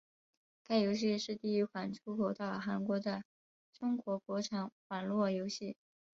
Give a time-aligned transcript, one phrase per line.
[0.65, 3.23] 该游戏是第一款出口到韩国的
[3.71, 5.77] 中国国产网络游戏。